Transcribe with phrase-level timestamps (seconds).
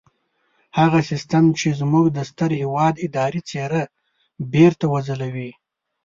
[0.77, 3.83] هغه سيستم چې زموږ د ستر هېواد اداري څېره
[4.53, 5.51] بېرته وځلوي.